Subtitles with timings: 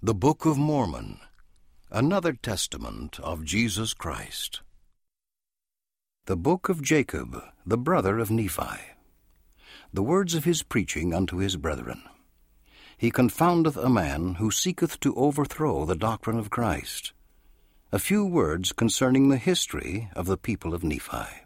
[0.00, 1.18] The Book of Mormon,
[1.90, 4.60] another testament of Jesus Christ.
[6.26, 8.78] The Book of Jacob, the brother of Nephi.
[9.92, 12.04] The words of his preaching unto his brethren.
[12.96, 17.12] He confoundeth a man who seeketh to overthrow the doctrine of Christ.
[17.90, 21.42] A few words concerning the history of the people of Nephi.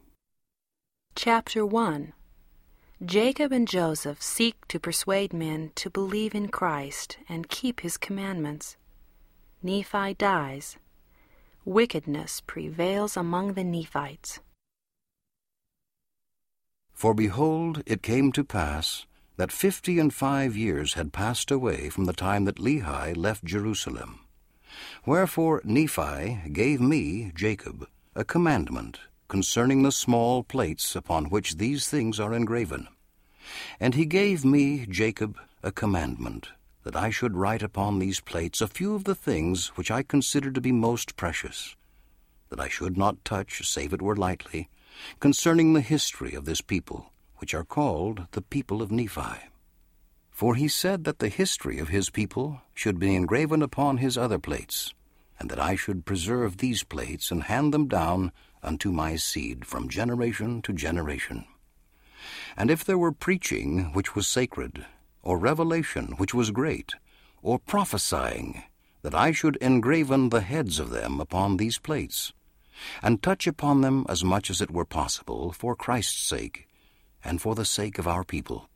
[1.16, 2.12] Chapter 1
[3.04, 8.76] Jacob and Joseph seek to persuade men to believe in Christ and keep his commandments.
[9.60, 10.76] Nephi dies.
[11.64, 14.38] Wickedness prevails among the Nephites.
[16.92, 19.04] For behold, it came to pass
[19.36, 24.20] that fifty and five years had passed away from the time that Lehi left Jerusalem.
[25.04, 29.00] Wherefore Nephi gave me, Jacob, a commandment
[29.32, 32.86] concerning the small plates upon which these things are engraven.
[33.80, 36.50] And he gave me, Jacob, a commandment,
[36.82, 40.54] that I should write upon these plates a few of the things which I considered
[40.54, 41.74] to be most precious,
[42.50, 44.68] that I should not touch, save it were lightly,
[45.18, 49.48] concerning the history of this people, which are called the people of Nephi.
[50.30, 54.38] For he said that the history of his people should be engraven upon his other
[54.38, 54.92] plates,
[55.40, 58.30] and that I should preserve these plates and hand them down
[58.62, 61.44] unto my seed from generation to generation.
[62.56, 64.86] And if there were preaching which was sacred,
[65.22, 66.94] or revelation which was great,
[67.42, 68.62] or prophesying,
[69.02, 72.32] that I should engraven the heads of them upon these plates,
[73.02, 76.68] and touch upon them as much as it were possible for Christ's sake,
[77.24, 78.68] and for the sake of our people.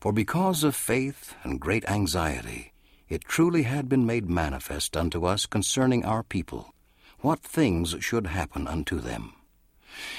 [0.00, 2.72] For because of faith and great anxiety,
[3.08, 6.74] it truly had been made manifest unto us concerning our people
[7.26, 9.32] what things should happen unto them.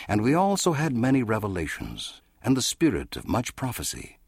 [0.10, 4.20] And we also had many revelations, and the spirit of much prophecy.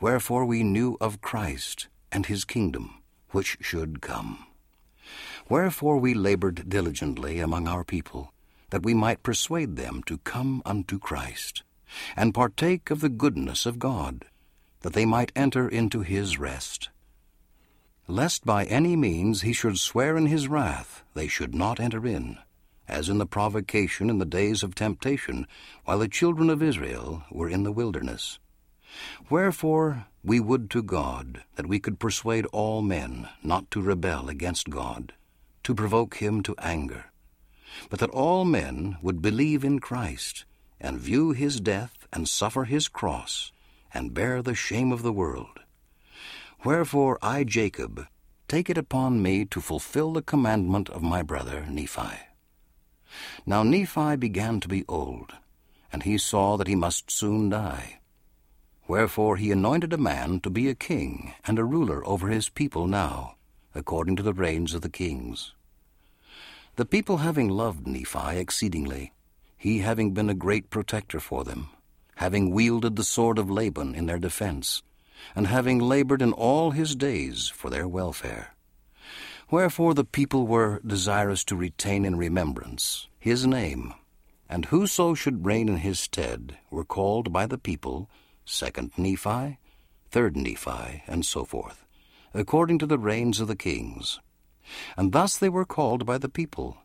[0.00, 4.46] Wherefore we knew of Christ and his kingdom, which should come.
[5.48, 8.32] Wherefore we labored diligently among our people,
[8.70, 11.64] that we might persuade them to come unto Christ,
[12.16, 14.26] and partake of the goodness of God,
[14.82, 16.87] that they might enter into his rest
[18.10, 22.38] lest by any means he should swear in his wrath they should not enter in,
[22.88, 25.46] as in the provocation in the days of temptation,
[25.84, 28.38] while the children of Israel were in the wilderness.
[29.28, 34.70] Wherefore we would to God that we could persuade all men not to rebel against
[34.70, 35.12] God,
[35.64, 37.12] to provoke him to anger,
[37.90, 40.46] but that all men would believe in Christ,
[40.80, 43.52] and view his death, and suffer his cross,
[43.92, 45.60] and bear the shame of the world
[46.68, 48.06] Wherefore I, Jacob,
[48.46, 52.18] take it upon me to fulfill the commandment of my brother Nephi.
[53.46, 55.32] Now Nephi began to be old,
[55.90, 58.00] and he saw that he must soon die.
[58.86, 62.86] Wherefore he anointed a man to be a king and a ruler over his people
[62.86, 63.36] now,
[63.74, 65.54] according to the reigns of the kings.
[66.76, 69.14] The people having loved Nephi exceedingly,
[69.56, 71.70] he having been a great protector for them,
[72.16, 74.82] having wielded the sword of Laban in their defense,
[75.34, 78.54] and having labored in all his days for their welfare.
[79.50, 83.94] Wherefore the people were desirous to retain in remembrance his name,
[84.48, 88.10] and whoso should reign in his stead were called by the people
[88.44, 89.58] Second Nephi,
[90.10, 91.84] Third Nephi, and so forth,
[92.32, 94.20] according to the reigns of the kings.
[94.96, 96.78] And thus they were called by the people,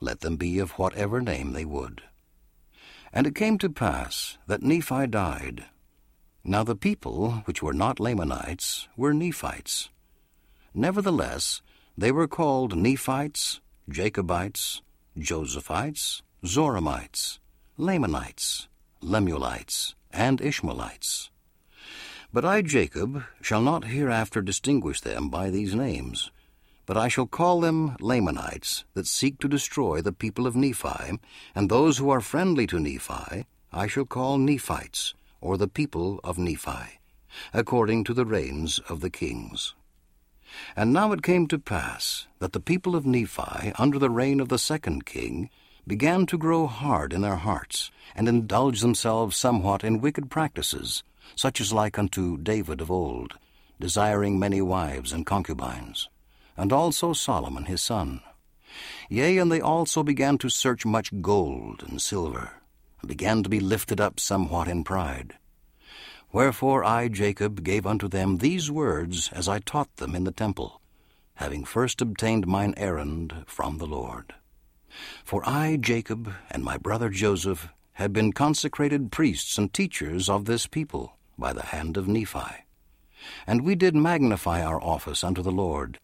[0.00, 2.02] let them be of whatever name they would.
[3.12, 5.66] And it came to pass that Nephi died,
[6.46, 9.90] now the people, which were not Lamanites, were Nephites.
[10.72, 11.62] Nevertheless,
[11.98, 14.82] they were called Nephites, Jacobites,
[15.18, 17.38] Josephites, Zoramites,
[17.76, 18.68] Lamanites,
[19.02, 21.30] Lemuelites, and Ishmaelites.
[22.32, 26.30] But I, Jacob, shall not hereafter distinguish them by these names,
[26.84, 31.18] but I shall call them Lamanites that seek to destroy the people of Nephi,
[31.54, 35.14] and those who are friendly to Nephi I shall call Nephites,
[35.46, 36.98] or the people of Nephi,
[37.54, 39.74] according to the reigns of the kings.
[40.74, 44.48] And now it came to pass that the people of Nephi, under the reign of
[44.48, 45.48] the second king,
[45.86, 51.04] began to grow hard in their hearts, and indulge themselves somewhat in wicked practices,
[51.36, 53.34] such as like unto David of old,
[53.78, 56.08] desiring many wives and concubines,
[56.56, 58.20] and also Solomon his son.
[59.08, 62.50] Yea, and they also began to search much gold and silver,
[63.00, 65.34] and began to be lifted up somewhat in pride.
[66.32, 70.80] Wherefore I, Jacob, gave unto them these words as I taught them in the temple,
[71.34, 74.34] having first obtained mine errand from the Lord.
[75.24, 80.66] For I, Jacob, and my brother Joseph, had been consecrated priests and teachers of this
[80.66, 82.64] people by the hand of Nephi.
[83.46, 85.98] And we did magnify our office unto the Lord,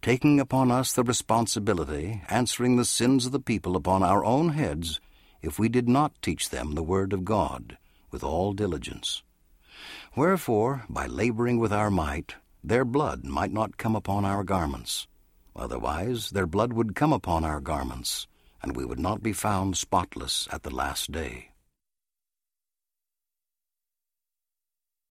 [0.00, 5.00] taking upon us the responsibility, answering the sins of the people upon our own heads,
[5.42, 7.76] if we did not teach them the word of God
[8.10, 9.22] with all diligence.
[10.16, 15.06] Wherefore, by laboring with our might, their blood might not come upon our garments.
[15.56, 18.26] Otherwise, their blood would come upon our garments,
[18.62, 21.50] and we would not be found spotless at the last day.